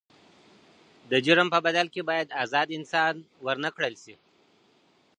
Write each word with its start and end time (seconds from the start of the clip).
د 1.11 1.11
جرم 1.25 1.47
په 1.53 1.59
بدل 1.65 1.87
کي 1.93 2.01
بايد 2.09 2.27
ازاد 2.43 2.67
انسان 2.77 3.13
ورنکړل 3.45 3.93
سي. 4.03 4.15